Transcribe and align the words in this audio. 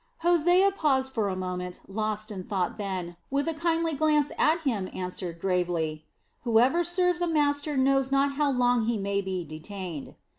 Hosea 0.21 0.71
paused 0.71 1.13
for 1.13 1.29
a 1.29 1.35
moment, 1.35 1.81
lost 1.87 2.31
in 2.31 2.43
thought 2.45 2.79
then, 2.79 3.17
with 3.29 3.47
a 3.47 3.53
kindly 3.53 3.93
glance 3.93 4.31
at 4.35 4.61
him 4.61 4.89
answered, 4.95 5.37
gravely 5.39 6.07
"Whoever 6.41 6.83
serves 6.83 7.21
a 7.21 7.27
master 7.27 7.77
knows 7.77 8.11
not 8.11 8.31
how 8.33 8.51
long 8.51 8.85
he 8.85 8.97
may 8.97 9.21
be 9.21 9.45
detained." 9.45 10.15